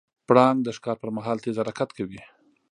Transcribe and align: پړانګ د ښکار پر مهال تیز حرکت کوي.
پړانګ 0.27 0.59
د 0.63 0.69
ښکار 0.77 0.97
پر 1.01 1.09
مهال 1.17 1.37
تیز 1.43 1.55
حرکت 1.61 1.89
کوي. 1.97 2.21